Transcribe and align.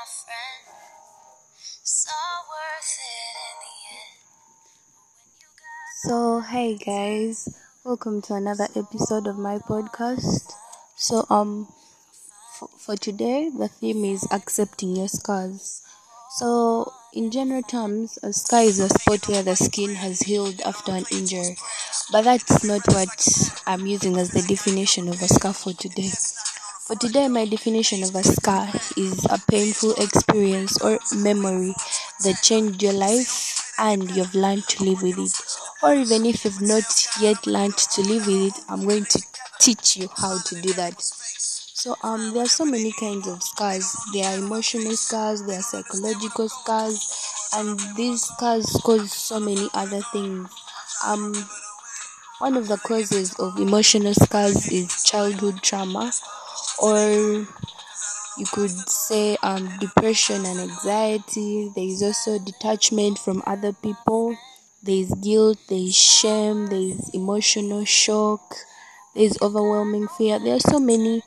my 0.00 0.06
friend. 0.06 0.64
So 1.82 2.10
worth 2.48 2.98
it 2.98 3.36
in 3.48 3.56
the 3.60 3.74
end. 3.92 4.16
So, 6.04 6.40
hey 6.40 6.76
guys, 6.76 7.54
welcome 7.84 8.22
to 8.22 8.34
another 8.34 8.68
episode 8.76 9.26
of 9.26 9.36
my 9.36 9.58
podcast. 9.58 10.52
So, 10.96 11.26
um, 11.28 11.68
for, 12.58 12.68
for 12.78 12.96
today, 12.96 13.50
the 13.50 13.68
theme 13.68 14.06
is 14.06 14.26
accepting 14.32 14.96
your 14.96 15.08
scars. 15.08 15.82
So, 16.38 16.90
in 17.12 17.30
general 17.30 17.62
terms, 17.62 18.18
a 18.22 18.32
scar 18.32 18.62
is 18.62 18.78
a 18.80 18.88
spot 18.88 19.28
where 19.28 19.42
the 19.42 19.56
skin 19.56 19.96
has 19.96 20.20
healed 20.20 20.62
after 20.62 20.92
an 20.92 21.04
injury, 21.12 21.58
but 22.10 22.22
that's 22.22 22.64
not 22.64 22.86
what 22.88 23.62
I'm 23.66 23.86
using 23.86 24.16
as 24.16 24.30
the 24.30 24.42
definition 24.42 25.08
of 25.08 25.20
a 25.20 25.28
scar 25.28 25.52
for 25.52 25.74
today. 25.74 26.10
For 26.90 26.96
today, 26.96 27.28
my 27.28 27.44
definition 27.44 28.02
of 28.02 28.16
a 28.16 28.24
scar 28.24 28.68
is 28.96 29.24
a 29.26 29.38
painful 29.48 29.92
experience 29.92 30.76
or 30.82 30.98
memory 31.18 31.72
that 32.24 32.42
changed 32.42 32.82
your 32.82 32.94
life 32.94 33.72
and 33.78 34.10
you've 34.10 34.34
learned 34.34 34.66
to 34.70 34.82
live 34.82 35.00
with 35.00 35.16
it. 35.16 35.40
Or 35.84 35.94
even 35.94 36.26
if 36.26 36.44
you've 36.44 36.60
not 36.60 37.06
yet 37.20 37.46
learned 37.46 37.76
to 37.76 38.02
live 38.02 38.26
with 38.26 38.56
it, 38.56 38.64
I'm 38.68 38.88
going 38.88 39.04
to 39.04 39.22
teach 39.60 39.98
you 39.98 40.08
how 40.16 40.40
to 40.42 40.60
do 40.60 40.72
that. 40.72 41.00
So 41.00 41.94
um 42.02 42.34
there 42.34 42.42
are 42.42 42.48
so 42.48 42.64
many 42.64 42.90
kinds 42.90 43.28
of 43.28 43.40
scars. 43.40 43.94
There 44.12 44.24
are 44.24 44.38
emotional 44.38 44.96
scars, 44.96 45.46
there 45.46 45.60
are 45.60 45.62
psychological 45.62 46.48
scars, 46.48 47.06
and 47.54 47.78
these 47.94 48.22
scars 48.22 48.66
cause 48.82 49.12
so 49.12 49.38
many 49.38 49.68
other 49.74 50.00
things. 50.10 50.50
Um 51.06 51.34
one 52.40 52.56
of 52.56 52.66
the 52.66 52.78
causes 52.78 53.38
of 53.38 53.60
emotional 53.60 54.14
scars 54.14 54.66
is 54.72 55.04
childhood 55.04 55.62
trauma 55.62 56.10
or 56.82 57.46
you 58.38 58.46
could 58.52 58.70
say 58.88 59.36
um, 59.42 59.68
depression 59.78 60.44
and 60.46 60.60
anxiety. 60.60 61.70
There 61.74 61.84
is 61.84 62.02
also 62.02 62.38
detachment 62.38 63.18
from 63.18 63.42
other 63.46 63.72
people. 63.72 64.36
There 64.82 64.96
is 64.96 65.12
guilt, 65.22 65.58
there 65.68 65.78
is 65.78 65.96
shame, 65.96 66.66
there 66.68 66.78
is 66.80 67.10
emotional 67.12 67.84
shock, 67.84 68.56
there 69.14 69.24
is 69.24 69.38
overwhelming 69.42 70.08
fear. 70.08 70.38
There 70.38 70.56
are 70.56 70.60
so 70.60 70.78
many 70.78 71.22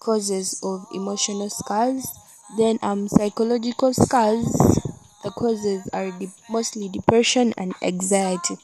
causes 0.00 0.60
of 0.62 0.86
emotional 0.94 1.50
scars. 1.50 2.06
Then 2.58 2.78
um 2.82 3.08
psychological 3.08 3.92
scars. 3.94 4.46
The 5.22 5.30
causes 5.30 5.88
are 5.92 6.10
de- 6.10 6.32
mostly 6.50 6.88
depression 6.88 7.54
and 7.56 7.74
anxiety. 7.82 8.56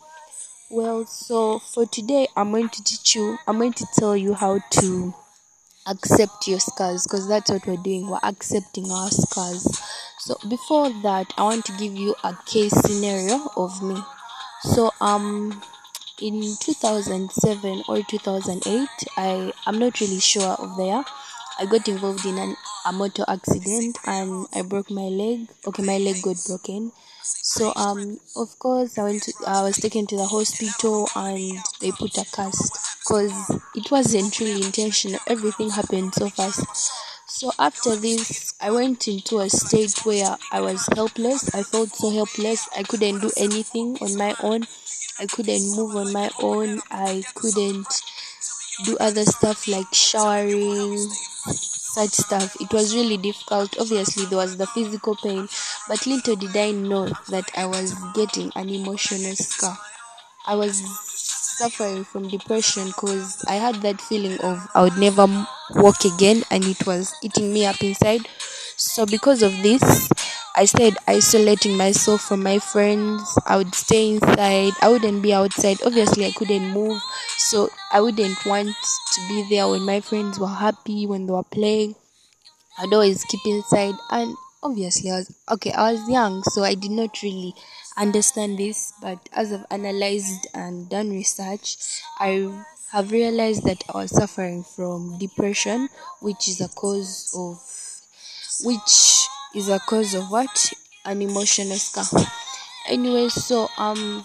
Well, 0.71 1.07
so 1.07 1.59
for 1.61 1.87
today, 1.87 2.29
I'm 2.37 2.51
going 2.51 2.69
to 2.71 2.85
teach 2.85 3.15
you. 3.15 3.39
I'm 3.47 3.59
going 3.59 3.75
to 3.75 3.87
tell 3.95 4.17
you 4.17 4.35
how 4.35 4.59
to 4.81 5.15
accept 5.89 6.47
your 6.47 6.61
scars 6.61 7.05
because 7.07 7.29
that's 7.29 7.51
what 7.51 7.67
we're 7.67 7.77
doing. 7.77 8.09
We're 8.09 8.21
accepting 8.23 8.91
our 8.91 9.11
scars. 9.11 9.65
So 10.19 10.37
before 10.49 10.91
that 11.03 11.33
i 11.39 11.43
want 11.43 11.65
to 11.67 11.73
give 11.73 11.95
you 11.95 12.15
a 12.25 12.37
case 12.45 12.73
scenario 12.73 13.49
of 13.57 13.83
me. 13.83 13.97
So 14.63 14.91
um 15.01 15.63
in 16.21 16.43
2007 16.61 17.85
or 17.89 18.03
2008 18.03 18.89
i 19.17 19.53
i'm 19.67 19.79
not 19.79 20.01
really 20.01 20.19
sure 20.19 20.43
of 20.59 20.77
the 20.77 20.85
year 20.85 21.05
i 21.61 21.65
got 21.67 21.87
involved 21.89 22.27
in 22.27 22.37
an, 22.39 22.57
a 22.87 22.93
motor 22.93 23.25
accident 23.29 23.97
and 24.05 24.47
i 24.53 24.63
broke 24.63 24.91
my 24.91 25.09
leg. 25.09 25.49
Okay 25.67 25.83
my 25.83 25.99
leg 25.99 26.17
got 26.23 26.37
broken. 26.47 26.93
So 27.23 27.73
um 27.77 28.19
of 28.37 28.59
course 28.59 28.99
i 28.99 29.05
went 29.05 29.23
to, 29.23 29.33
i 29.47 29.63
was 29.63 29.77
taken 29.77 30.07
to 30.09 30.17
the 30.17 30.27
hospital 30.27 31.09
and 31.15 31.59
they 31.81 31.93
put 31.93 32.19
a 32.19 32.25
cast 32.35 32.88
because 33.09 33.51
it 33.75 33.91
wasn't 33.91 34.39
really 34.39 34.63
intentional 34.63 35.19
everything 35.27 35.71
happened 35.71 36.15
so 36.15 36.29
fast 36.29 36.93
so 37.27 37.51
after 37.59 37.97
this 37.97 38.53
i 38.61 38.71
went 38.71 39.09
into 39.09 39.39
a 39.39 39.49
state 39.49 40.05
where 40.05 40.37
i 40.53 40.61
was 40.61 40.87
helpless 40.95 41.55
i 41.55 41.63
felt 41.63 41.89
so 41.89 42.11
helpless 42.11 42.69
i 42.77 42.83
couldn't 42.83 43.21
do 43.21 43.31
anything 43.39 43.97
on 44.03 44.15
my 44.17 44.35
own 44.43 44.63
i 45.19 45.27
couldn't 45.27 45.75
move 45.75 45.97
on 45.97 46.13
my 46.13 46.29
own 46.43 46.81
i 46.91 47.23
couldn't 47.35 47.87
do 48.85 48.95
other 48.99 49.25
stuff 49.25 49.67
like 49.67 49.87
showering 49.93 50.99
such 51.99 52.11
stuff. 52.11 52.55
It 52.61 52.73
was 52.73 52.95
really 52.95 53.17
difficult. 53.17 53.77
Obviously, 53.81 54.27
there 54.27 54.39
was 54.39 54.57
the 54.57 54.67
physical 54.69 55.17
pain, 55.17 55.49
but 55.89 56.07
little 56.07 56.37
did 56.37 56.57
I 56.57 56.71
know 56.71 57.09
that 57.31 57.51
I 57.57 57.67
was 57.67 57.93
getting 58.15 58.53
an 58.55 58.69
emotional 58.69 59.35
scar. 59.35 59.77
I 60.47 60.55
was 60.55 60.81
suffering 61.59 62.05
from 62.05 62.29
depression 62.29 62.87
because 62.87 63.45
I 63.49 63.55
had 63.55 63.77
that 63.83 64.01
feeling 64.01 64.39
of 64.41 64.69
I 64.75 64.83
would 64.83 64.97
never 64.97 65.27
walk 65.71 66.05
again, 66.05 66.45
and 66.51 66.65
it 66.65 66.87
was 66.87 67.15
eating 67.23 67.53
me 67.53 67.67
up 67.67 67.83
inside. 67.83 68.29
So, 68.77 69.07
because 69.07 69.43
of 69.43 69.53
this, 69.63 69.83
I 70.55 70.65
started 70.65 70.97
isolating 71.07 71.77
myself 71.77 72.23
from 72.23 72.43
my 72.43 72.59
friends. 72.61 73.39
I 73.45 73.57
would 73.57 73.75
stay 73.75 74.11
inside. 74.15 74.73
I 74.81 74.89
wouldn't 74.89 75.23
be 75.23 75.33
outside. 75.35 75.79
Obviously, 75.85 76.27
I 76.27 76.31
couldn't 76.33 76.71
move. 76.71 77.01
So, 77.37 77.71
I 77.93 78.01
wouldn't 78.01 78.45
want 78.47 78.69
to 79.15 79.29
be 79.29 79.47
there 79.51 79.69
when 79.69 79.83
my 79.83 80.01
friends 80.01 80.39
were 80.39 80.47
happy, 80.47 81.07
when 81.07 81.27
they 81.27 81.33
were 81.33 81.43
playing. 81.43 81.97
I'd 82.79 82.93
always 82.93 83.25
keep 83.25 83.45
inside. 83.47 83.95
And 84.11 84.37
obviously, 84.63 85.11
I 85.11 85.17
was 85.17 85.37
okay. 85.51 85.73
I 85.73 85.93
was 85.93 86.09
young, 86.09 86.43
so 86.45 86.63
I 86.63 86.75
did 86.75 86.93
not 86.93 87.21
really 87.23 87.55
understand 87.99 88.59
this. 88.59 88.93
But 89.01 89.29
as 89.33 89.53
I've 89.53 89.67
analyzed 89.71 90.47
and 90.55 90.89
done 90.89 91.11
research, 91.11 91.77
I 92.19 92.65
have 92.93 93.11
realized 93.13 93.65
that 93.65 93.85
I 93.93 93.99
was 93.99 94.11
suffering 94.11 94.65
from 94.65 95.19
depression, 95.19 95.89
which 96.21 96.49
is 96.49 96.61
a 96.61 96.69
cause 96.69 97.35
of 97.37 97.59
which 98.65 99.29
is 99.55 99.69
a 99.69 99.79
cause 99.79 100.15
of 100.15 100.31
what 100.31 100.73
an 101.05 101.23
emotional 101.23 101.77
scar 101.77 102.05
anyway 102.89 103.29
so 103.29 103.69
um 103.79 104.25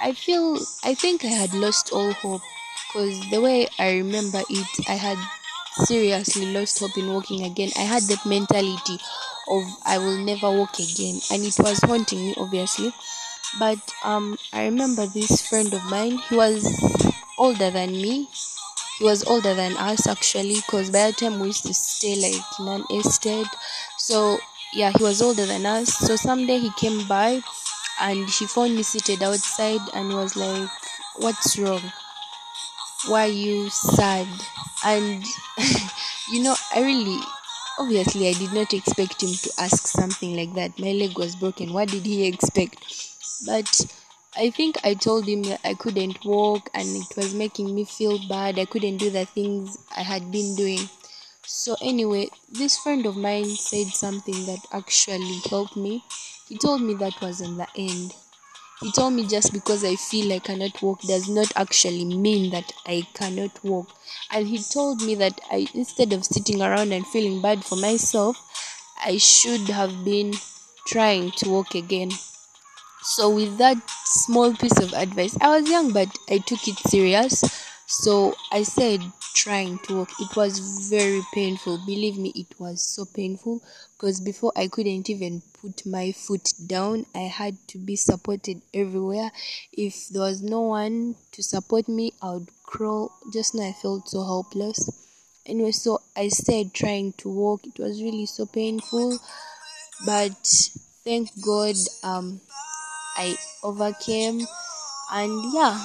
i 0.00 0.12
feel 0.12 0.58
i 0.84 0.94
think 0.94 1.24
i 1.24 1.28
had 1.28 1.52
lost 1.54 1.92
all 1.92 2.12
hope 2.12 2.40
because 2.88 3.30
the 3.30 3.40
way 3.40 3.66
i 3.78 3.92
remember 3.92 4.42
it 4.48 4.88
i 4.88 4.94
had 4.94 5.18
seriously 5.84 6.46
lost 6.52 6.78
hope 6.78 6.96
in 6.96 7.12
walking 7.12 7.44
again 7.44 7.70
i 7.76 7.82
had 7.82 8.02
that 8.04 8.24
mentality 8.24 8.98
of 9.48 9.64
i 9.84 9.98
will 9.98 10.18
never 10.18 10.50
walk 10.50 10.78
again. 10.78 11.20
And 11.30 11.44
it 11.44 11.56
was 11.58 11.80
haunting 11.82 12.20
me 12.26 12.34
obviously. 12.36 12.92
But 13.58 13.78
um 14.04 14.38
i 14.52 14.64
remember 14.66 15.06
this 15.06 15.46
friend 15.48 15.72
of 15.74 15.84
mine. 15.84 16.18
He 16.18 16.36
was 16.36 16.64
older 17.38 17.70
than 17.70 17.92
me. 17.92 18.28
He 18.98 19.04
was 19.04 19.24
older 19.24 19.54
than 19.54 19.76
us 19.76 20.06
actually 20.08 20.56
because 20.56 20.90
by 20.90 21.08
the 21.10 21.16
time 21.16 21.40
we 21.40 21.48
used 21.48 21.64
to 21.66 21.74
stay 21.74 22.16
like 22.16 22.42
in 22.60 22.68
an 22.68 22.84
estate. 22.90 23.48
So 23.98 24.38
yeah 24.74 24.92
he 24.96 25.02
was 25.04 25.22
older 25.22 25.46
than 25.46 25.66
us. 25.66 25.94
So 25.94 26.16
someday 26.16 26.58
he 26.58 26.70
came 26.72 27.06
by 27.08 27.42
and 28.00 28.28
he 28.28 28.46
found 28.46 28.76
me 28.76 28.82
seated 28.84 29.22
outside 29.22 29.80
and 29.94 30.14
was 30.14 30.36
like 30.36 30.70
what's 31.18 31.58
wrong? 31.58 31.82
Why 33.06 33.24
are 33.24 33.28
you 33.28 33.70
sad? 33.70 34.26
And 34.84 35.24
you 36.30 36.42
know 36.42 36.54
i 36.74 36.80
really 36.82 37.18
obviously 37.78 38.28
i 38.28 38.32
did 38.32 38.52
not 38.52 38.72
expect 38.72 39.22
him 39.22 39.32
to 39.44 39.50
ask 39.58 39.86
something 39.86 40.34
like 40.36 40.52
that 40.54 40.78
my 40.78 40.92
leg 40.92 41.16
was 41.18 41.36
broken 41.36 41.72
what 41.72 41.88
did 41.88 42.04
he 42.06 42.26
expect 42.26 42.84
but 43.46 43.86
I 44.36 44.50
think 44.50 44.76
I 44.84 44.94
told 44.94 45.28
him 45.28 45.42
that 45.44 45.60
I 45.64 45.74
couldn't 45.74 46.24
walk 46.24 46.68
and 46.74 46.88
it 46.96 47.16
was 47.16 47.34
making 47.34 47.74
me 47.74 47.84
feel 47.84 48.18
bad. 48.28 48.58
I 48.58 48.64
couldn't 48.64 48.96
do 48.96 49.10
the 49.10 49.26
things 49.26 49.78
I 49.96 50.02
had 50.02 50.32
been 50.32 50.56
doing. 50.56 50.88
So, 51.46 51.76
anyway, 51.80 52.30
this 52.48 52.76
friend 52.78 53.06
of 53.06 53.16
mine 53.16 53.46
said 53.56 53.88
something 53.88 54.46
that 54.46 54.66
actually 54.72 55.40
helped 55.48 55.76
me. 55.76 56.04
He 56.48 56.58
told 56.58 56.82
me 56.82 56.94
that 56.94 57.20
wasn't 57.22 57.58
the 57.58 57.68
end. 57.76 58.14
He 58.84 58.92
told 58.92 59.14
me 59.14 59.26
just 59.26 59.54
because 59.54 59.82
I 59.82 59.96
feel 59.96 60.30
I 60.30 60.40
cannot 60.40 60.82
walk 60.82 61.00
does 61.00 61.26
not 61.26 61.50
actually 61.56 62.04
mean 62.04 62.50
that 62.50 62.70
I 62.84 63.06
cannot 63.14 63.64
walk. 63.64 63.88
And 64.30 64.46
he 64.46 64.58
told 64.58 65.00
me 65.00 65.14
that 65.14 65.40
I 65.50 65.66
instead 65.72 66.12
of 66.12 66.26
sitting 66.26 66.60
around 66.60 66.92
and 66.92 67.06
feeling 67.06 67.40
bad 67.40 67.64
for 67.64 67.76
myself, 67.76 68.36
I 69.02 69.16
should 69.16 69.70
have 69.70 70.04
been 70.04 70.34
trying 70.86 71.30
to 71.38 71.48
walk 71.48 71.74
again. 71.74 72.10
So, 73.02 73.30
with 73.30 73.56
that 73.58 73.78
small 74.04 74.54
piece 74.54 74.78
of 74.80 74.92
advice, 74.92 75.36
I 75.40 75.48
was 75.58 75.70
young 75.70 75.92
but 75.92 76.08
I 76.28 76.38
took 76.38 76.68
it 76.68 76.78
serious. 76.80 77.42
So, 77.86 78.34
I 78.52 78.64
said 78.64 79.00
trying 79.34 79.78
to 79.80 79.96
walk. 79.96 80.10
It 80.20 80.34
was 80.36 80.88
very 80.88 81.20
painful. 81.34 81.78
Believe 81.84 82.16
me, 82.16 82.32
it 82.34 82.58
was 82.58 82.80
so 82.80 83.04
painful 83.04 83.60
because 83.92 84.20
before 84.20 84.52
I 84.56 84.68
couldn't 84.68 85.10
even 85.10 85.42
put 85.60 85.84
my 85.84 86.12
foot 86.12 86.52
down, 86.66 87.06
I 87.14 87.28
had 87.28 87.56
to 87.68 87.78
be 87.78 87.96
supported 87.96 88.62
everywhere. 88.72 89.30
If 89.72 90.08
there 90.08 90.22
was 90.22 90.42
no 90.42 90.62
one 90.62 91.16
to 91.32 91.42
support 91.42 91.88
me, 91.88 92.12
I 92.22 92.32
would 92.32 92.48
crawl. 92.62 93.12
Just 93.32 93.54
now, 93.54 93.68
I 93.68 93.72
felt 93.72 94.08
so 94.08 94.24
helpless. 94.24 94.90
Anyway, 95.44 95.72
so 95.72 96.00
I 96.16 96.28
started 96.28 96.72
trying 96.72 97.12
to 97.18 97.28
walk. 97.28 97.66
It 97.66 97.78
was 97.78 98.02
really 98.02 98.26
so 98.26 98.46
painful, 98.46 99.18
but 100.06 100.46
thank 101.04 101.28
God, 101.44 101.76
um, 102.02 102.40
I 103.16 103.36
overcame 103.62 104.46
and 105.12 105.54
yeah 105.54 105.78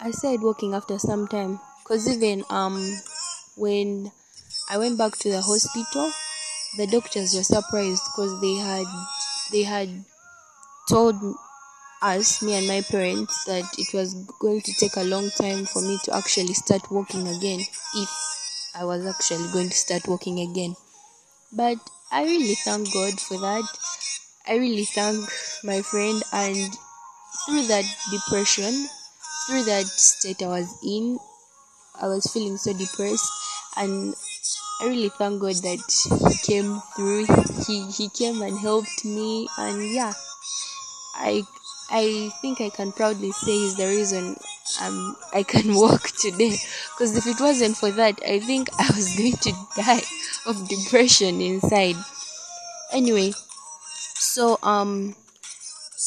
I 0.00 0.10
started 0.10 0.42
walking 0.42 0.74
after 0.74 0.98
some 0.98 1.28
time 1.28 1.60
because 1.84 2.08
even 2.08 2.44
um 2.50 2.80
when 3.56 4.10
I 4.70 4.78
went 4.78 4.98
back 4.98 5.16
to 5.18 5.30
the 5.30 5.42
hospital 5.42 6.10
the 6.76 6.86
doctors 6.88 7.34
were 7.34 7.44
surprised 7.44 8.02
because 8.10 8.40
they 8.40 8.54
had 8.56 8.86
they 9.52 9.62
had 9.62 10.04
told 10.88 11.16
us, 12.02 12.42
me 12.42 12.54
and 12.54 12.66
my 12.68 12.82
parents, 12.82 13.44
that 13.44 13.64
it 13.78 13.94
was 13.94 14.14
going 14.38 14.60
to 14.60 14.72
take 14.74 14.96
a 14.96 15.04
long 15.04 15.30
time 15.30 15.64
for 15.64 15.80
me 15.80 15.98
to 16.04 16.14
actually 16.14 16.52
start 16.52 16.90
walking 16.90 17.26
again 17.28 17.60
if 17.94 18.10
I 18.74 18.84
was 18.84 19.06
actually 19.06 19.50
going 19.52 19.70
to 19.70 19.76
start 19.76 20.06
walking 20.06 20.40
again. 20.40 20.76
But 21.52 21.78
I 22.12 22.24
really 22.24 22.56
thank 22.56 22.92
God 22.92 23.18
for 23.18 23.38
that. 23.38 23.64
I 24.46 24.56
really 24.56 24.84
thank 24.84 25.26
my 25.64 25.80
friend, 25.80 26.22
and 26.32 26.72
through 27.46 27.66
that 27.68 27.84
depression, 28.10 28.88
through 29.46 29.64
that 29.64 29.86
state 29.86 30.42
I 30.42 30.48
was 30.48 30.76
in, 30.84 31.18
I 32.00 32.08
was 32.08 32.26
feeling 32.26 32.56
so 32.56 32.72
depressed, 32.72 33.30
and 33.76 34.14
I 34.80 34.86
really 34.86 35.10
thank 35.10 35.40
God 35.40 35.54
that 35.56 35.80
He 36.20 36.52
came 36.52 36.80
through. 36.96 37.26
He 37.66 37.90
He 37.90 38.08
came 38.08 38.42
and 38.42 38.58
helped 38.58 39.04
me, 39.04 39.48
and 39.58 39.92
yeah, 39.92 40.12
I 41.14 41.46
I 41.90 42.32
think 42.40 42.60
I 42.60 42.70
can 42.70 42.92
proudly 42.92 43.30
say 43.32 43.52
he's 43.52 43.76
the 43.76 43.86
reason 43.86 44.36
um 44.82 45.16
I 45.32 45.42
can 45.42 45.74
walk 45.82 46.10
today. 46.10 46.56
Because 46.94 47.16
if 47.16 47.26
it 47.26 47.40
wasn't 47.40 47.76
for 47.76 47.90
that, 47.92 48.20
I 48.26 48.40
think 48.40 48.68
I 48.78 48.90
was 48.94 49.16
going 49.18 49.36
to 49.36 49.52
die 49.76 50.02
of 50.46 50.68
depression 50.68 51.40
inside. 51.40 51.96
Anyway, 52.92 53.32
so 54.14 54.58
um 54.62 55.14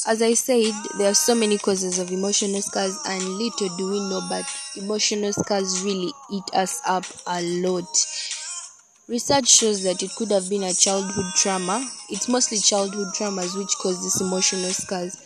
as 0.05 0.21
I 0.21 0.33
said, 0.33 0.73
there 0.97 1.09
are 1.11 1.13
so 1.15 1.33
many 1.35 1.57
causes 1.57 1.99
of 1.99 2.11
emotional 2.11 2.61
scars, 2.61 2.97
and 3.05 3.23
little 3.23 3.75
do 3.77 3.89
we 3.91 3.99
know, 3.99 4.21
but 4.29 4.45
emotional 4.75 5.33
scars 5.33 5.83
really 5.83 6.11
eat 6.31 6.43
us 6.53 6.81
up 6.85 7.05
a 7.25 7.41
lot. 7.41 7.87
Research 9.09 9.49
shows 9.49 9.83
that 9.83 10.01
it 10.01 10.11
could 10.15 10.31
have 10.31 10.49
been 10.49 10.63
a 10.63 10.73
childhood 10.73 11.25
trauma. 11.35 11.89
It's 12.09 12.29
mostly 12.29 12.57
childhood 12.59 13.07
traumas 13.15 13.57
which 13.57 13.75
cause 13.81 14.01
these 14.01 14.21
emotional 14.21 14.71
scars. 14.71 15.17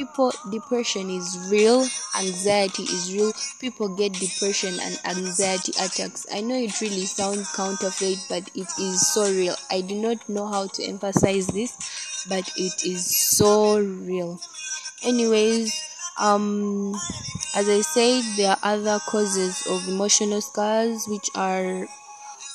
People, 0.00 0.32
depression 0.50 1.10
is 1.10 1.38
real, 1.50 1.86
anxiety 2.16 2.84
is 2.84 3.12
real. 3.12 3.34
People 3.60 3.86
get 3.94 4.14
depression 4.14 4.72
and 4.80 4.98
anxiety 5.04 5.72
attacks. 5.72 6.26
I 6.32 6.40
know 6.40 6.54
it 6.54 6.80
really 6.80 7.04
sounds 7.04 7.54
counterfeit, 7.54 8.16
but 8.30 8.50
it 8.54 8.68
is 8.80 9.12
so 9.12 9.30
real. 9.30 9.56
I 9.70 9.82
do 9.82 9.94
not 9.96 10.26
know 10.26 10.46
how 10.46 10.68
to 10.68 10.82
emphasize 10.84 11.48
this, 11.48 11.76
but 12.30 12.50
it 12.56 12.82
is 12.82 13.04
so 13.36 13.78
real. 13.78 14.40
Anyways, 15.02 15.78
um, 16.18 16.94
as 17.54 17.68
I 17.68 17.82
said, 17.82 18.22
there 18.38 18.52
are 18.52 18.58
other 18.62 19.00
causes 19.00 19.66
of 19.68 19.86
emotional 19.86 20.40
scars 20.40 21.04
which 21.08 21.28
are 21.34 21.86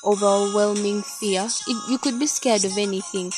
overwhelming 0.04 1.04
fear. 1.04 1.48
It, 1.68 1.90
you 1.92 2.00
could 2.00 2.20
be 2.20 2.26
scared 2.26 2.66
of 2.66 2.76
anything. 2.76 3.32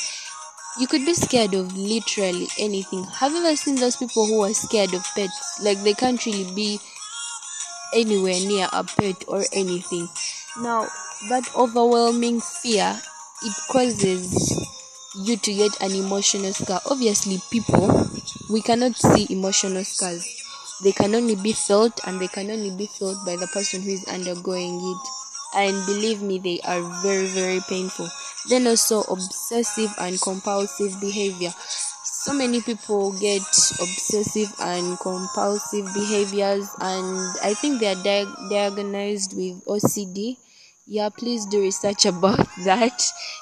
You 0.79 0.85
could 0.88 1.06
be 1.06 1.13
scared 1.15 1.53
of 1.56 1.75
literally 1.75 2.47
anything. 2.59 3.03
Have 3.03 3.31
you 3.31 3.39
ever 3.39 3.56
seen 3.56 3.75
those 3.75 3.95
people 3.95 4.27
who 4.27 4.44
are 4.44 4.53
scared 4.53 4.94
of 4.94 5.03
pets? 5.15 5.59
Like 5.62 5.81
they 5.83 5.94
can't 5.94 6.24
really 6.25 6.53
be 6.53 6.79
anywhere 7.94 8.39
near 8.39 8.68
a 8.71 8.83
pet 8.83 9.24
or 9.27 9.44
anything. 9.53 10.07
Now, 10.62 10.88
that 11.29 11.50
overwhelming 11.56 12.41
fear 12.41 13.00
it 13.44 13.56
causes 13.69 14.53
you 15.15 15.38
to 15.38 15.53
get 15.53 15.81
an 15.81 15.94
emotional 15.94 16.53
scar. 16.53 16.81
Obviously, 16.85 17.41
people 17.50 18.07
we 18.50 18.62
cannot 18.62 18.95
see 18.95 19.25
emotional 19.29 19.83
scars. 19.83 20.25
They 20.83 20.91
can 20.91 21.15
only 21.15 21.35
be 21.35 21.53
felt 21.53 22.00
and 22.06 22.21
they 22.21 22.27
can 22.27 22.51
only 22.51 22.69
be 22.69 22.85
felt 22.85 23.25
by 23.25 23.35
the 23.35 23.47
person 23.47 23.81
who 23.81 23.89
is 23.89 24.06
undergoing 24.06 24.79
it 24.79 25.26
and 25.54 25.86
believe 25.86 26.22
me 26.22 26.40
they 26.40 26.60
are 26.62 26.82
very 27.02 27.28
very 27.28 27.60
painful. 27.68 28.10
Then 28.50 28.68
also 28.68 29.02
obsessive 29.02 29.94
and 30.00 30.20
compulsive 30.22 31.00
behavior. 31.02 31.52
So 32.04 32.34
many 32.34 32.62
people 32.62 33.18
get 33.20 33.42
obsessive 33.42 34.54
and 34.60 35.00
compulsive 35.00 35.86
behaviors 35.94 36.68
and 36.80 37.38
i 37.42 37.54
think 37.54 37.80
they 37.80 37.88
are 37.88 38.04
di- 38.04 38.36
diagnosed 38.50 39.34
with 39.36 39.64
ocd 39.66 40.38
yeah 40.88 41.10
please 41.10 41.46
do 41.46 41.62
research 41.62 42.06
about 42.14 42.48
that. 42.66 43.02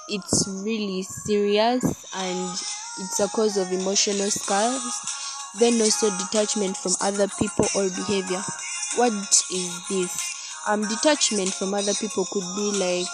It's 0.09 0.47
really 0.63 1.01
serious 1.03 1.83
and 2.15 2.51
it's 2.99 3.19
a 3.19 3.27
cause 3.27 3.57
of 3.57 3.71
emotional 3.71 4.29
scars. 4.31 4.83
Then 5.59 5.79
also 5.81 6.09
detachment 6.17 6.75
from 6.77 6.93
other 7.01 7.27
people 7.39 7.65
or 7.75 7.89
behavior. 7.89 8.43
What 8.97 9.13
is 9.51 9.87
this 9.89 10.34
um 10.67 10.81
detachment 10.87 11.53
from 11.53 11.73
other 11.73 11.93
people 11.93 12.25
could 12.25 12.45
be 12.55 12.71
like 12.79 13.07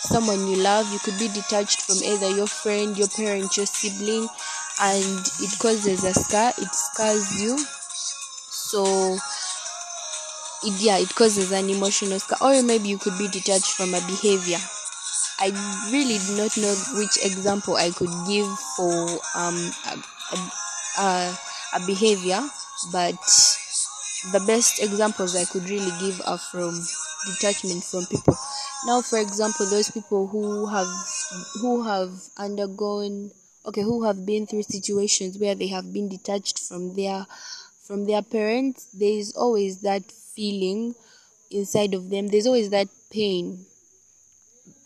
someone 0.00 0.46
you 0.48 0.56
love. 0.56 0.90
You 0.92 0.98
could 0.98 1.18
be 1.18 1.28
detached 1.28 1.82
from 1.82 1.96
either 2.04 2.30
your 2.30 2.46
friend 2.46 2.96
your 2.96 3.08
parent 3.08 3.56
your 3.56 3.66
sibling 3.66 4.28
and 4.80 5.26
it 5.40 5.58
causes 5.58 6.04
a 6.04 6.14
scar. 6.14 6.52
It 6.58 6.74
scars 6.74 7.42
you. 7.42 7.56
So 8.50 9.16
it 10.64 10.74
yeah 10.80 10.98
it 10.98 11.14
causes 11.14 11.52
an 11.52 11.68
emotional 11.70 12.18
scar. 12.18 12.38
Or 12.40 12.62
maybe 12.62 12.88
you 12.88 12.98
could 12.98 13.18
be 13.18 13.28
detached 13.28 13.72
from 13.72 13.94
a 13.94 14.00
behavior. 14.06 14.58
I 15.38 15.50
really 15.92 16.18
do 16.18 16.36
not 16.36 16.56
know 16.56 16.74
which 16.94 17.18
example 17.24 17.74
i 17.76 17.90
could 17.90 18.12
give 18.26 18.46
for 18.76 18.92
um 19.34 19.58
a, 19.90 19.94
a, 20.32 20.38
a, 21.02 21.38
a 21.74 21.80
behavior 21.86 22.40
but 22.92 23.18
the 24.32 24.40
best 24.46 24.82
examples 24.82 25.36
I 25.36 25.44
could 25.44 25.68
really 25.68 25.92
give 26.00 26.20
are 26.26 26.38
from 26.38 26.80
detachment 27.26 27.84
from 27.84 28.06
people. 28.06 28.36
Now, 28.86 29.00
for 29.02 29.18
example, 29.18 29.66
those 29.66 29.90
people 29.90 30.26
who 30.26 30.66
have 30.66 30.88
who 31.60 31.82
have 31.82 32.12
undergone 32.36 33.30
okay, 33.66 33.82
who 33.82 34.04
have 34.04 34.26
been 34.26 34.46
through 34.46 34.62
situations 34.62 35.38
where 35.38 35.54
they 35.54 35.68
have 35.68 35.92
been 35.92 36.08
detached 36.08 36.58
from 36.58 36.94
their 36.94 37.26
from 37.82 38.06
their 38.06 38.22
parents, 38.22 38.86
there 38.92 39.12
is 39.12 39.34
always 39.36 39.82
that 39.82 40.02
feeling 40.10 40.94
inside 41.50 41.94
of 41.94 42.10
them. 42.10 42.28
There's 42.28 42.46
always 42.46 42.70
that 42.70 42.88
pain. 43.10 43.66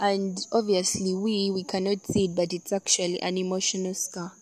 And 0.00 0.38
obviously 0.52 1.14
we 1.14 1.50
we 1.50 1.64
cannot 1.64 2.06
see 2.06 2.26
it, 2.26 2.36
but 2.36 2.52
it's 2.52 2.72
actually 2.72 3.20
an 3.20 3.36
emotional 3.36 3.94
scar. 3.94 4.32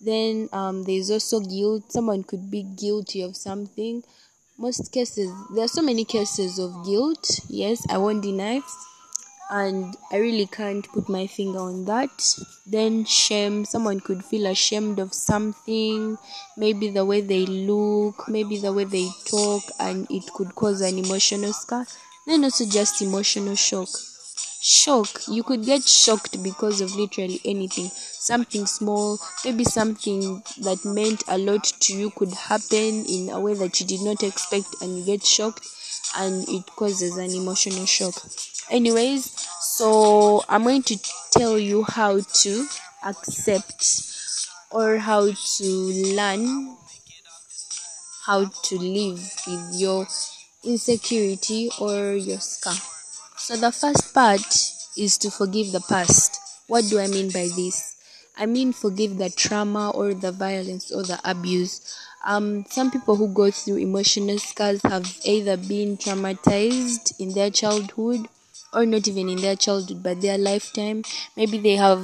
Then 0.00 0.48
um, 0.52 0.84
there's 0.84 1.10
also 1.10 1.40
guilt. 1.40 1.92
Someone 1.92 2.24
could 2.24 2.50
be 2.50 2.62
guilty 2.62 3.22
of 3.22 3.36
something 3.36 4.02
most 4.58 4.92
cases 4.92 5.30
there 5.54 5.64
are 5.64 5.68
so 5.68 5.82
many 5.82 6.04
cases 6.04 6.58
of 6.58 6.84
guilt 6.84 7.40
yes 7.48 7.84
i 7.90 7.98
won't 7.98 8.22
deny 8.22 8.56
it, 8.56 8.62
and 9.50 9.96
i 10.12 10.16
really 10.16 10.46
can't 10.46 10.88
put 10.92 11.08
my 11.08 11.26
finger 11.26 11.58
on 11.58 11.84
that. 11.84 12.10
Then 12.66 13.04
shame 13.04 13.64
someone 13.64 14.00
could 14.00 14.24
feel 14.24 14.46
ashamed 14.46 14.98
of 14.98 15.12
something 15.12 16.16
maybe 16.56 16.88
the 16.90 17.04
way 17.04 17.20
they 17.20 17.44
look 17.44 18.28
maybe 18.28 18.58
the 18.58 18.72
way 18.72 18.84
they 18.84 19.08
talk 19.26 19.62
and 19.80 20.06
it 20.10 20.24
could 20.32 20.54
cause 20.54 20.80
an 20.80 20.98
emotional 20.98 21.52
scar 21.52 21.84
then 22.26 22.44
also 22.44 22.64
just 22.64 23.02
emotional 23.02 23.56
shock 23.56 23.88
shock. 24.62 25.08
You 25.28 25.42
could 25.42 25.64
get 25.64 25.82
shocked 25.82 26.42
because 26.42 26.80
of 26.80 26.94
literally 26.94 27.40
anything. 27.44 27.90
Something 27.92 28.66
small 28.66 29.18
maybe 29.44 29.64
something 29.64 30.42
that 30.62 30.84
meant 30.84 31.24
a 31.28 31.36
lot 31.36 31.64
to 31.64 31.96
you 31.96 32.10
could 32.10 32.32
happen 32.32 33.04
in 33.04 33.30
a 33.30 33.40
way 33.40 33.54
that 33.54 33.80
you 33.80 33.86
did 33.86 34.02
not 34.02 34.22
expect 34.22 34.68
and 34.80 34.96
you 34.96 35.04
get 35.04 35.26
shocked 35.26 35.68
and 36.16 36.48
it 36.48 36.66
causes 36.76 37.16
an 37.16 37.30
emotional 37.30 37.86
shock. 37.86 38.14
Anyways 38.70 39.52
so 39.62 40.42
i'm 40.48 40.64
going 40.64 40.82
to 40.82 40.98
tell 41.30 41.56
you 41.56 41.84
how 41.84 42.20
to 42.20 42.66
accept 43.04 44.02
or 44.70 44.98
how 44.98 45.30
to 45.30 45.64
learn 46.16 46.76
how 48.26 48.44
to 48.64 48.78
live 48.78 49.20
with 49.46 49.70
your 49.74 50.06
insecurity 50.64 51.70
or 51.80 52.12
your 52.14 52.40
scar 52.40 52.74
so 53.42 53.56
the 53.56 53.72
first 53.72 54.14
part 54.14 54.46
is 54.96 55.18
to 55.18 55.28
forgive 55.30 55.72
the 55.72 55.80
past. 55.80 56.38
What 56.68 56.84
do 56.88 57.00
I 57.00 57.08
mean 57.08 57.26
by 57.30 57.48
this? 57.56 57.96
I 58.36 58.46
mean 58.46 58.72
forgive 58.72 59.18
the 59.18 59.30
trauma 59.30 59.90
or 59.90 60.14
the 60.14 60.30
violence 60.30 60.92
or 60.92 61.02
the 61.02 61.18
abuse. 61.28 61.98
Um, 62.24 62.64
some 62.70 62.92
people 62.92 63.16
who 63.16 63.34
go 63.34 63.50
through 63.50 63.78
emotional 63.78 64.38
scars 64.38 64.80
have 64.84 65.18
either 65.24 65.56
been 65.56 65.96
traumatized 65.96 67.18
in 67.18 67.34
their 67.34 67.50
childhood 67.50 68.28
or 68.72 68.86
not 68.86 69.08
even 69.08 69.28
in 69.28 69.40
their 69.40 69.56
childhood 69.56 70.04
but 70.04 70.20
their 70.20 70.38
lifetime. 70.38 71.02
Maybe 71.36 71.58
they 71.58 71.74
have 71.76 72.02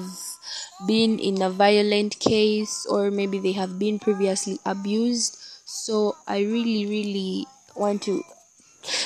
been 0.89 1.21
in 1.21 1.41
a 1.41 1.51
violent 1.51 2.19
case 2.19 2.85
or 2.91 3.13
maybe 3.13 3.39
they 3.39 3.53
have 3.53 3.79
been 3.79 4.01
previously 4.01 4.59
abused. 4.67 5.39
So 5.65 6.17
I 6.27 6.41
really, 6.41 6.87
really 6.87 7.47
want 7.77 8.03
to 8.03 8.25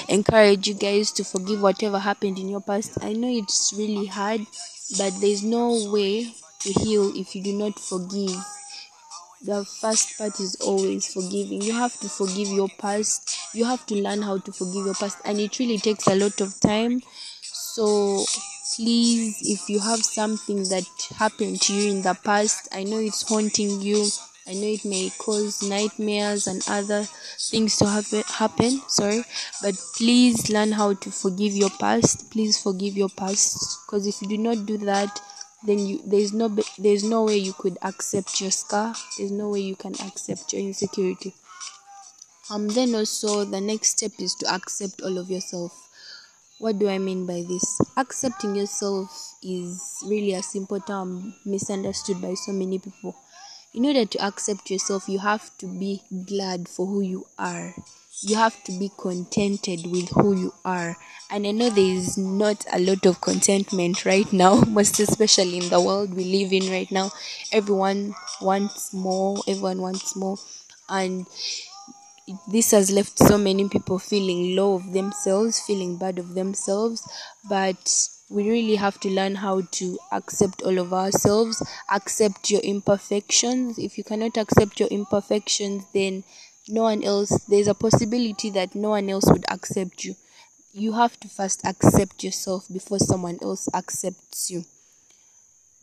encourage 0.09 0.69
you 0.69 0.75
guys 0.75 1.11
to 1.13 1.25
forgive 1.25 1.63
whatever 1.63 1.99
happened 1.99 2.39
in 2.39 2.49
your 2.49 2.61
past. 2.61 2.99
I 3.03 3.13
know 3.15 3.29
it's 3.29 3.73
really 3.77 4.07
hard, 4.07 4.41
but 4.99 5.13
there's 5.21 5.43
no 5.43 5.91
way 5.93 6.35
to 6.61 6.73
heal 6.73 7.13
if 7.17 7.35
you 7.35 7.43
do 7.43 7.53
not 7.53 7.79
forgive. 7.79 8.37
The 9.43 9.65
first 9.65 10.17
part 10.19 10.39
is 10.41 10.57
always 10.57 11.13
forgiving. 11.13 11.63
You 11.63 11.73
have 11.75 11.99
to 12.01 12.09
forgive 12.09 12.49
your 12.49 12.69
past. 12.69 13.39
You 13.55 13.65
have 13.65 13.85
to 13.87 13.95
learn 13.97 14.23
how 14.23 14.39
to 14.39 14.53
forgive 14.53 14.87
your 14.87 14.95
past, 14.95 15.19
and 15.25 15.39
it 15.39 15.59
really 15.59 15.79
takes 15.79 16.07
a 16.07 16.15
lot 16.15 16.41
of 16.41 16.59
time. 16.61 17.03
So 17.43 18.25
please 18.77 19.37
if 19.43 19.69
you 19.69 19.81
have 19.81 20.03
something 20.05 20.63
that 20.71 20.87
happened 21.17 21.61
to 21.61 21.75
you 21.75 21.91
in 21.91 22.01
the 22.01 22.15
past 22.25 22.69
i 22.73 22.83
know 22.83 22.97
it's 22.99 23.21
haunting 23.29 23.83
you 23.83 24.07
i 24.47 24.53
know 24.53 24.67
it 24.67 24.85
may 24.85 25.11
cause 25.19 25.63
nightmares 25.63 26.47
and 26.47 26.63
other 26.69 27.05
things 27.39 27.77
to 27.77 27.87
happen 27.87 28.23
happen 28.29 28.81
sorry 28.89 29.25
but 29.63 29.75
please 29.97 30.51
learn 30.51 30.73
how 30.73 30.93
to 30.95 31.11
forgive 31.11 31.53
your 31.53 31.71
past 31.71 32.31
please 32.31 32.61
forgive 32.61 32.97
your 32.97 33.09
past 33.11 33.79
because 33.87 34.07
if 34.07 34.21
you 34.23 34.29
do 34.29 34.39
not 34.39 34.67
do 34.67 34.77
that 34.79 35.21
then 35.65 35.79
you 35.79 36.01
there's 36.05 36.33
no 36.33 36.49
there's 36.79 37.05
no 37.05 37.25
way 37.25 37.37
you 37.37 37.53
could 37.53 37.79
accept 37.83 38.41
your 38.41 38.51
scar 38.51 38.95
there's 39.17 39.31
no 39.31 39.51
way 39.51 39.61
you 39.61 39.77
can 39.77 39.95
accept 40.07 40.53
your 40.53 40.63
insecurity 40.63 41.35
um 42.51 42.69
then 42.69 42.95
also 42.95 43.45
the 43.45 43.61
next 43.61 43.91
step 43.99 44.13
is 44.19 44.35
to 44.35 44.47
accept 44.53 45.01
all 45.03 45.19
of 45.19 45.31
yourself 45.31 45.73
what 46.63 46.79
do 46.79 46.89
I 46.89 46.99
mean 46.99 47.27
by 47.27 47.43
this? 47.43 47.81
Accepting 47.97 48.55
yourself 48.55 49.35
is 49.43 49.99
really 50.07 50.33
a 50.35 50.45
simple 50.45 50.79
term 50.79 51.35
misunderstood 51.45 52.23
by 52.23 52.35
so 52.35 52.53
many 52.53 52.79
people. 52.79 53.17
In 53.75 53.87
order 53.87 54.05
to 54.05 54.23
accept 54.23 54.71
yourself, 54.71 55.09
you 55.09 55.19
have 55.21 55.57
to 55.57 55.67
be 55.67 56.03
glad 56.27 56.69
for 56.69 56.87
who 56.87 57.01
you 57.01 57.27
are. 57.39 57.75
You 58.21 58.37
have 58.37 58.63
to 58.65 58.73
be 58.73 58.91
contented 58.99 59.87
with 59.87 60.11
who 60.11 60.37
you 60.37 60.55
are. 60.63 60.97
And 61.31 61.47
I 61.47 61.53
know 61.53 61.71
there 61.71 61.97
is 61.97 62.19
not 62.19 62.67
a 62.71 62.79
lot 62.79 63.07
of 63.07 63.23
contentment 63.23 64.05
right 64.05 64.31
now, 64.31 64.57
most 64.69 65.01
especially 65.01 65.57
in 65.57 65.71
the 65.71 65.81
world 65.81 66.13
we 66.13 66.25
live 66.25 66.53
in 66.53 66.71
right 66.71 66.91
now. 66.93 67.13
Everyone 67.51 68.15
wants 68.43 68.93
more, 68.93 69.39
everyone 69.49 69.81
wants 69.81 70.15
more. 70.15 70.37
And 70.91 71.27
this 72.47 72.73
has 72.73 72.91
left 72.91 73.19
so 73.19 73.39
many 73.39 73.71
people 73.71 73.99
feeling 73.99 74.55
low 74.55 74.75
of 74.75 74.93
themselves, 74.93 75.61
feeling 75.61 75.97
bad 75.97 76.19
of 76.19 76.35
themselves, 76.35 77.09
but 77.49 78.09
we 78.33 78.49
really 78.49 78.77
have 78.77 78.99
to 79.01 79.11
learn 79.11 79.35
how 79.37 79.61
to 79.61 79.99
accept 80.11 80.63
all 80.63 80.79
of 80.79 80.93
ourselves, 80.93 81.63
accept 81.91 82.51
your 82.51 82.63
imperfections. 82.63 83.79
If 83.79 83.99
you 83.99 84.05
cannot 84.05 84.39
accept 84.39 84.81
your 84.81 84.89
imperfections, 84.89 85.85
then 85.93 86.25
no 86.69 86.83
one 86.83 87.05
else, 87.05 87.45
there's 87.45 87.69
a 87.69 87.75
possibility 87.75 88.49
that 88.51 88.75
no 88.75 88.91
one 88.91 89.11
else 89.11 89.27
would 89.27 89.45
accept 89.49 90.05
you. 90.05 90.15
You 90.73 90.95
have 90.95 91.21
to 91.21 91.29
first 91.29 91.61
accept 91.67 92.25
yourself 92.25 92.67
before 92.73 92.99
someone 92.99 93.39
else 93.43 93.69
accepts 93.75 94.51
you. 94.51 94.65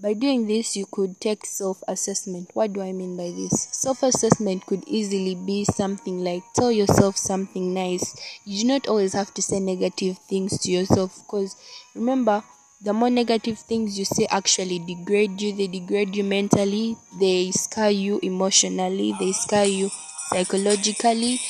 By 0.02 0.14
doing 0.14 0.48
this, 0.48 0.78
you 0.78 0.86
could 0.90 1.20
take 1.20 1.46
self 1.46 1.84
assessment. 1.86 2.52
What 2.54 2.72
do 2.72 2.82
I 2.82 2.94
mean 2.94 3.18
by 3.18 3.32
this? 3.32 3.68
Self 3.74 4.02
assessment 4.02 4.66
could 4.66 4.88
easily 4.88 5.36
be 5.36 5.66
something 5.66 6.24
like 6.24 6.42
tell 6.54 6.72
yourself 6.72 7.18
something 7.18 7.74
nice. 7.74 8.16
You 8.46 8.62
do 8.62 8.68
not 8.68 8.88
always 8.88 9.12
have 9.12 9.34
to 9.34 9.42
say 9.42 9.60
negative 9.60 10.18
things 10.20 10.58
to 10.60 10.72
yourself 10.72 11.18
because 11.18 11.58
remember, 11.94 12.46
the 12.82 12.94
more 12.94 13.10
negative 13.10 13.60
things 13.60 14.00
you 14.00 14.06
say 14.06 14.26
actually 14.30 14.80
degrade 14.80 15.42
you, 15.42 15.52
they 15.54 15.68
degrade 15.68 16.16
you 16.16 16.24
mentally, 16.24 16.96
they 17.20 17.52
scar 17.52 17.92
you 17.92 18.22
emotionally, 18.24 19.14
they 19.20 19.34
scar 19.34 19.66
you 19.66 19.90
psychologically. 20.30 21.42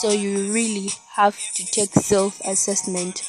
So, 0.00 0.10
you 0.12 0.50
really 0.50 0.88
have 1.14 1.36
to 1.56 1.66
take 1.66 1.92
self 1.92 2.40
assessment. 2.42 3.22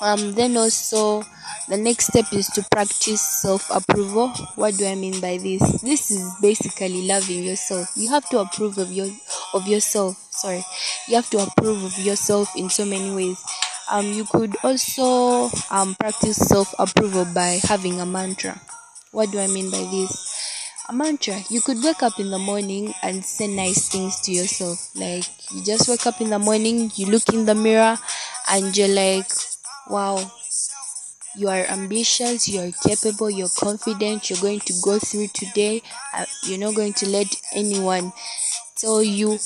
Um, 0.00 0.32
then 0.34 0.56
also 0.56 1.22
the 1.68 1.76
next 1.76 2.06
step 2.08 2.32
is 2.32 2.46
to 2.48 2.62
practice 2.70 3.20
self 3.20 3.68
approval. 3.70 4.28
What 4.54 4.76
do 4.76 4.86
I 4.86 4.94
mean 4.94 5.20
by 5.20 5.38
this? 5.38 5.80
This 5.82 6.10
is 6.10 6.32
basically 6.40 7.06
loving 7.06 7.42
yourself. 7.44 7.90
You 7.96 8.08
have 8.10 8.28
to 8.30 8.38
approve 8.38 8.78
of 8.78 8.92
your 8.92 9.08
of 9.54 9.66
yourself. 9.66 10.16
Sorry, 10.30 10.64
you 11.08 11.16
have 11.16 11.28
to 11.30 11.38
approve 11.38 11.84
of 11.84 11.98
yourself 11.98 12.54
in 12.56 12.70
so 12.70 12.84
many 12.84 13.14
ways. 13.14 13.42
Um, 13.90 14.06
you 14.12 14.24
could 14.24 14.54
also 14.62 15.50
um 15.70 15.94
practice 15.96 16.36
self 16.36 16.74
approval 16.78 17.24
by 17.34 17.60
having 17.62 18.00
a 18.00 18.06
mantra. 18.06 18.60
What 19.10 19.30
do 19.32 19.40
I 19.40 19.46
mean 19.48 19.70
by 19.70 19.78
this? 19.90 20.12
A 20.88 20.92
mantra. 20.92 21.36
You 21.50 21.60
could 21.60 21.82
wake 21.82 22.02
up 22.02 22.18
in 22.18 22.30
the 22.30 22.38
morning 22.38 22.94
and 23.02 23.24
say 23.24 23.46
nice 23.46 23.88
things 23.88 24.20
to 24.22 24.32
yourself. 24.32 24.90
Like 24.94 25.24
you 25.52 25.62
just 25.64 25.88
wake 25.88 26.06
up 26.06 26.20
in 26.20 26.30
the 26.30 26.38
morning, 26.38 26.90
you 26.94 27.06
look 27.06 27.28
in 27.30 27.44
the 27.46 27.54
mirror, 27.54 27.98
and 28.50 28.76
you're 28.76 28.88
like, 28.88 29.26
wow. 29.90 30.30
You 31.36 31.48
are 31.48 31.64
ambitious 31.66 32.48
you 32.48 32.60
are 32.60 32.72
capable 32.82 33.30
you're 33.30 33.48
confident 33.48 34.28
you're 34.28 34.40
going 34.40 34.60
to 34.60 34.74
go 34.82 34.98
through 34.98 35.28
today. 35.28 35.82
Uh, 36.12 36.24
you're 36.44 36.58
not 36.58 36.74
going 36.74 36.94
to 36.94 37.08
let 37.08 37.28
anyone 37.54 38.12
tell 38.76 39.02
you 39.02 39.38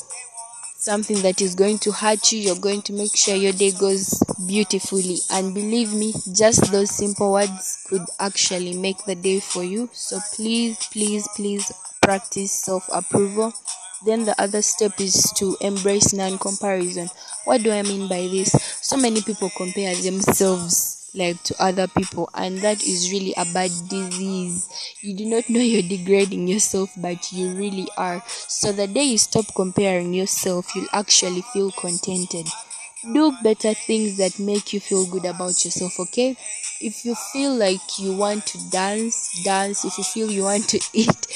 something 0.77 1.21
that 1.21 1.41
is 1.41 1.55
going 1.55 1.77
to 1.79 1.91
hurt 1.91 2.31
you. 2.31 2.39
You're 2.39 2.55
going 2.59 2.81
to 2.83 2.93
make 2.93 3.15
sure 3.15 3.35
your 3.35 3.53
day 3.53 3.71
goes 3.71 4.21
beautifully. 4.47 5.17
And 5.31 5.53
believe 5.53 5.93
me 5.93 6.13
just 6.33 6.71
those 6.71 6.89
simple 6.91 7.31
words 7.31 7.85
could 7.89 8.05
actually 8.19 8.77
make 8.77 9.05
the 9.05 9.15
day 9.15 9.39
for 9.39 9.63
you. 9.63 9.89
So 9.93 10.19
please 10.35 10.77
please 10.91 11.27
please 11.35 11.71
practice 12.01 12.51
self 12.51 12.89
approval 12.91 13.53
then 14.05 14.25
the 14.25 14.39
other 14.41 14.61
step 14.61 14.99
is 14.99 15.31
to 15.37 15.55
embrace 15.61 16.13
non 16.13 16.37
comparison. 16.37 17.09
What 17.45 17.63
do 17.63 17.71
I 17.71 17.81
mean 17.83 18.07
by 18.07 18.21
this? 18.21 18.51
So 18.81 18.97
many 18.97 19.21
people 19.21 19.49
compare 19.55 19.95
themselves 19.95 20.99
like 21.15 21.41
to 21.43 21.55
other 21.63 21.87
people 21.87 22.29
and 22.33 22.57
that 22.59 22.81
is 22.83 23.11
really 23.11 23.33
a 23.37 23.45
bad 23.53 23.69
disease. 23.87 24.67
You 25.01 25.15
do 25.15 25.25
not 25.25 25.49
know 25.49 25.59
you're 25.59 25.81
degrading 25.87 26.47
yourself 26.47 26.91
but 26.97 27.31
you 27.31 27.49
really 27.51 27.87
are. 27.97 28.23
So 28.27 28.71
the 28.71 28.87
day 28.87 29.03
you 29.03 29.17
stop 29.17 29.45
comparing 29.55 30.13
yourself 30.13 30.75
you'll 30.75 30.87
actually 30.91 31.41
feel 31.53 31.71
contented. 31.71 32.47
Do 33.13 33.33
better 33.43 33.73
things 33.73 34.17
that 34.17 34.39
make 34.39 34.73
you 34.73 34.79
feel 34.79 35.05
good 35.05 35.25
about 35.25 35.63
yourself 35.63 35.99
okay? 35.99 36.37
If 36.81 37.05
you 37.05 37.15
feel 37.15 37.53
like 37.55 37.99
you 37.99 38.15
want 38.15 38.45
to 38.47 38.69
dance 38.69 39.41
dance. 39.43 39.85
If 39.85 39.97
you 39.97 40.03
feel 40.03 40.31
you 40.31 40.43
want 40.43 40.67
to 40.69 40.79
eat 40.93 41.27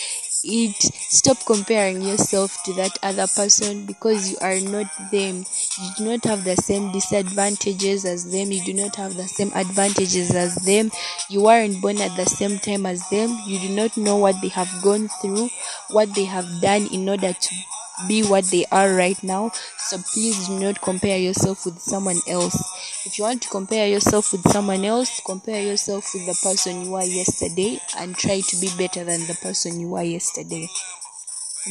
eat 0.48 0.75
stop 0.82 1.38
comparing 1.46 2.01
yourself 2.01 2.63
to 2.63 2.74
that 2.74 2.98
other 3.04 3.27
person 3.27 3.86
because 3.86 4.32
you 4.32 4.38
are 4.42 4.60
not 4.60 4.88
them. 5.12 5.46
You 5.77 5.89
do 5.98 6.06
not 6.06 6.24
have 6.25 6.44
the 6.44 6.56
same 6.56 6.92
disadvantages 6.92 8.06
as 8.06 8.32
them. 8.32 8.51
You 8.51 8.63
do 8.63 8.74
not 8.74 8.96
have 8.96 9.16
the 9.16 9.27
same 9.27 9.51
advantages 9.54 10.34
as 10.34 10.56
them. 10.56 10.92
You 11.30 11.44
weren't 11.44 11.82
born 11.82 12.00
at 12.01 12.16
the 12.16 12.25
same 12.25 12.60
time 12.60 12.86
as 12.86 13.08
them. 13.10 13.38
You 13.46 13.60
do 13.60 13.70
not 13.75 13.98
know 13.98 14.16
what 14.18 14.42
they 14.42 14.50
have 14.50 14.72
gone 14.82 15.10
through 15.22 15.50
what 15.89 16.13
they 16.16 16.25
have 16.25 16.62
done 16.62 16.88
in 16.92 17.08
order 17.08 17.34
to 17.34 17.56
be 18.08 18.24
what 18.24 18.46
they 18.46 18.66
are 18.72 18.94
right 18.94 19.22
now. 19.24 19.51
So 19.77 19.98
please 19.98 20.48
do 20.48 20.60
not 20.60 20.82
compare 20.82 21.18
yourself 21.18 21.66
with 21.66 21.80
someone 21.80 22.20
else. 22.27 22.56
If 23.06 23.18
you 23.18 23.24
want 23.24 23.42
to 23.44 23.50
compare 23.50 23.88
yourself 23.88 24.32
with 24.32 24.48
someone 24.50 24.84
else, 24.86 25.22
compare 25.25 25.62
yourself 25.62 26.13
with 26.13 26.25
the 26.25 26.38
person 26.44 26.86
you 26.86 26.92
were 26.92 27.04
yesterday 27.04 27.80
and 27.98 28.16
try 28.16 28.42
to 28.42 28.58
be 28.58 28.70
better 28.77 29.04
than 29.04 29.25
the 29.27 29.38
person 29.42 29.80
you 29.80 29.88
were 29.88 30.04
yesterday. 30.04 30.68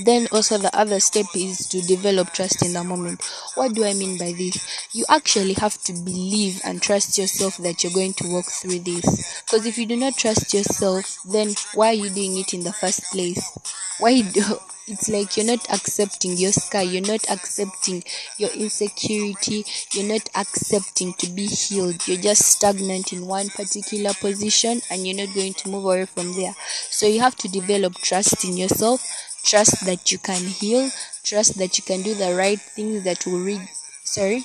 Then 0.04 0.28
also 0.30 0.58
the 0.58 0.76
other 0.76 1.00
step 1.00 1.26
is 1.34 1.68
to 1.68 1.80
develop 1.80 2.32
trust 2.32 2.64
in 2.64 2.74
the 2.74 2.84
moment. 2.84 3.22
What 3.54 3.74
do 3.74 3.84
I 3.84 3.94
mean 3.94 4.18
by 4.18 4.32
this? 4.32 4.66
You 4.92 5.06
actually 5.08 5.54
have 5.54 5.80
to 5.84 5.92
believe 5.92 6.60
and 6.64 6.82
trust 6.82 7.16
yourself 7.16 7.56
that 7.58 7.82
you're 7.82 7.92
going 7.92 8.12
to 8.14 8.28
walk 8.28 8.46
through 8.46 8.80
this. 8.80 9.42
Because 9.44 9.64
if 9.64 9.78
you 9.78 9.86
do 9.86 9.96
not 9.96 10.16
trust 10.16 10.52
yourself, 10.52 11.18
then 11.24 11.54
why 11.74 11.88
are 11.88 11.94
you 11.94 12.10
doing 12.10 12.36
it 12.36 12.52
in 12.52 12.64
the 12.64 12.72
first 12.72 13.04
place? 13.12 13.58
Why 13.98 14.20
do 14.20 14.58
it's 14.88 15.08
like 15.08 15.36
you're 15.36 15.46
not 15.46 15.68
accepting 15.70 16.36
your 16.36 16.52
scar, 16.52 16.82
you're 16.82 17.02
not 17.02 17.28
accepting 17.30 18.04
your 18.38 18.50
insecurity, 18.50 19.64
you're 19.92 20.12
not 20.12 20.28
accepting 20.34 21.12
to 21.14 21.28
be 21.30 21.46
healed. 21.46 22.06
You're 22.06 22.22
just 22.22 22.42
stagnant 22.42 23.12
in 23.12 23.26
one 23.26 23.48
particular 23.48 24.12
position 24.14 24.80
and 24.90 25.06
you're 25.06 25.26
not 25.26 25.34
going 25.34 25.54
to 25.54 25.68
move 25.68 25.84
away 25.84 26.06
from 26.06 26.34
there. 26.34 26.54
So 26.90 27.06
you 27.06 27.20
have 27.20 27.36
to 27.36 27.48
develop 27.48 27.94
trust 27.96 28.44
in 28.44 28.56
yourself, 28.56 29.04
trust 29.44 29.84
that 29.86 30.12
you 30.12 30.18
can 30.18 30.42
heal, 30.44 30.90
trust 31.24 31.58
that 31.58 31.78
you 31.78 31.84
can 31.84 32.02
do 32.02 32.14
the 32.14 32.34
right 32.34 32.60
things 32.60 33.02
that 33.04 33.26
will 33.26 33.40
read 33.40 33.68
sorry, 34.06 34.44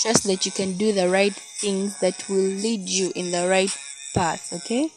trust 0.00 0.24
that 0.24 0.44
you 0.44 0.52
can 0.52 0.76
do 0.76 0.92
the 0.92 1.08
right 1.08 1.34
things 1.60 1.98
that 2.00 2.28
will 2.28 2.36
lead 2.36 2.88
you 2.88 3.12
in 3.14 3.30
the 3.30 3.46
right 3.48 3.70
path, 4.14 4.52
okay? 4.52 4.90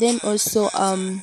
Then 0.00 0.20
also 0.24 0.68
um 0.74 1.22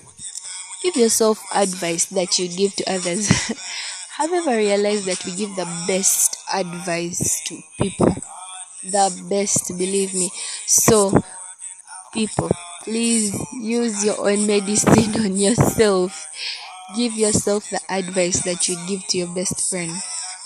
Give 0.83 0.95
yourself 0.97 1.39
advice 1.55 2.05
that 2.07 2.37
you 2.39 2.47
give 2.49 2.75
to 2.75 2.93
others. 2.93 3.27
Have 4.17 4.29
you 4.29 4.37
ever 4.37 4.55
realized 4.57 5.05
that 5.05 5.23
we 5.25 5.35
give 5.35 5.55
the 5.55 5.65
best 5.87 6.37
advice 6.53 7.41
to 7.47 7.59
people? 7.79 8.15
The 8.83 9.25
best, 9.29 9.77
believe 9.77 10.13
me. 10.13 10.29
So, 10.67 11.23
people, 12.13 12.49
please 12.83 13.35
use 13.61 14.05
your 14.05 14.19
own 14.29 14.47
medicine 14.47 15.15
on 15.25 15.37
yourself. 15.37 16.27
Give 16.95 17.13
yourself 17.13 17.69
the 17.69 17.81
advice 17.89 18.43
that 18.43 18.67
you 18.69 18.77
give 18.87 19.05
to 19.07 19.17
your 19.19 19.33
best 19.35 19.69
friend. 19.69 19.91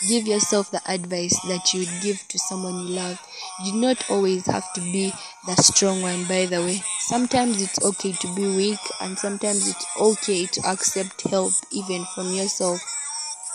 Give 0.08 0.28
yourself 0.28 0.72
the 0.72 0.82
advice 0.90 1.40
that 1.48 1.74
you 1.74 1.80
would 1.82 2.02
give 2.02 2.28
to 2.28 2.38
someone 2.40 2.88
you 2.88 2.96
love. 2.96 3.20
You 3.64 3.72
do 3.74 3.80
not 3.80 4.10
always 4.10 4.46
have 4.48 4.72
to 4.74 4.82
be 4.82 5.14
the 5.46 5.56
strong 5.56 6.02
one, 6.02 6.26
by 6.26 6.46
the 6.46 6.62
way. 6.62 6.82
Sometimes 7.00 7.62
it's 7.62 7.84
okay 7.84 8.12
to 8.12 8.36
be 8.36 8.48
weak, 8.56 8.80
and 9.02 9.18
sometimes 9.18 9.68
it's 9.68 9.86
okay 10.00 10.46
to 10.46 10.62
accept 10.68 11.22
help 11.30 11.54
even 11.72 12.06
from 12.14 12.34
yourself. 12.34 12.80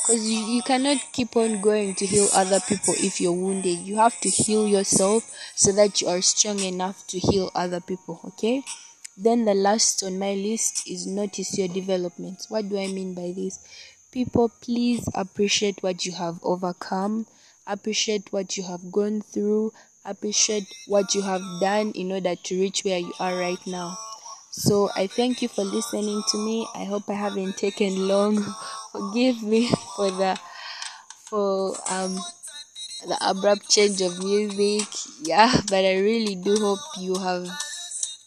because 0.07 0.29
you, 0.29 0.39
you 0.39 0.63
cannot 0.63 0.99
keep 1.13 1.37
on 1.37 1.61
going 1.61 1.95
to 1.95 2.07
heal 2.07 2.29
other 2.35 2.61
people 2.61 2.95
if 2.99 3.21
you're 3.21 3.33
wounded 3.33 3.79
you 3.79 3.97
have 3.97 4.19
to 4.21 4.29
heal 4.29 4.67
yourself 4.67 5.33
so 5.55 5.73
that 5.73 6.01
you 6.01 6.09
are 6.09 6.21
strong 6.21 6.59
enough 6.61 7.07
to 7.07 7.19
heal 7.19 7.51
other 7.55 7.81
people 7.81 8.21
okay 8.25 8.63
then 9.17 9.45
the 9.45 9.55
last 9.55 10.03
on 10.03 10.19
my 10.19 10.35
list 10.35 10.89
is 10.89 11.07
notice 11.07 11.57
your 11.59 11.69
developments 11.69 12.51
what 12.51 12.69
do 12.69 12.79
i 12.79 12.87
mean 12.87 13.15
by 13.15 13.33
this 13.37 13.61
people 14.12 14.49
please 14.61 15.09
appreciate 15.14 15.83
what 15.83 16.07
you 16.07 16.12
have 16.12 16.38
overcome 16.42 17.26
appreciate 17.66 18.33
what 18.33 18.57
you 18.57 18.62
have 18.62 18.92
gone 18.92 19.21
through 19.21 19.73
appreciate 20.04 20.66
what 20.87 21.14
you 21.14 21.23
have 21.23 21.42
done 21.61 21.90
in 21.92 22.12
order 22.12 22.35
to 22.37 22.61
reach 22.61 22.83
where 22.85 22.99
you 22.99 23.12
are 23.19 23.37
right 23.37 23.66
now 23.66 23.97
so 24.52 24.90
I 24.95 25.07
thank 25.07 25.40
you 25.40 25.49
for 25.49 25.64
listening 25.64 26.23
to 26.28 26.37
me. 26.37 26.69
I 26.75 26.85
hope 26.85 27.09
I 27.09 27.14
haven't 27.14 27.57
taken 27.57 28.07
long. 28.07 28.37
Forgive 28.92 29.42
me 29.42 29.66
for 29.97 30.11
the 30.11 30.38
for 31.28 31.75
um 31.90 32.14
the 33.07 33.16
abrupt 33.23 33.69
change 33.71 34.00
of 34.02 34.19
music. 34.23 34.87
Yeah, 35.23 35.52
but 35.71 35.85
I 35.85 35.99
really 36.00 36.35
do 36.37 36.54
hope 36.57 36.81
you 36.99 37.14
have 37.19 37.49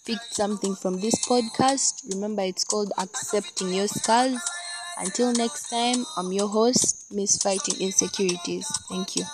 picked 0.05 0.33
something 0.35 0.75
from 0.75 0.99
this 1.01 1.15
podcast. 1.27 2.11
Remember 2.13 2.43
it's 2.43 2.63
called 2.63 2.91
Accepting 2.97 3.73
Your 3.73 3.87
Scars. 3.87 4.39
Until 4.97 5.31
next 5.33 5.69
time, 5.69 6.05
I'm 6.17 6.31
your 6.31 6.47
host, 6.47 7.05
Miss 7.11 7.37
Fighting 7.37 7.79
Insecurities. 7.79 8.67
Thank 8.89 9.15
you. 9.15 9.25